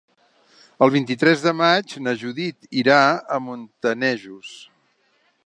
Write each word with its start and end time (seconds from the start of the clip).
El 0.85 0.93
vint-i-tres 0.95 1.43
de 1.43 1.53
maig 1.59 1.93
na 2.07 2.15
Judit 2.23 2.73
irà 2.85 2.99
a 3.37 3.39
Montanejos. 3.51 4.57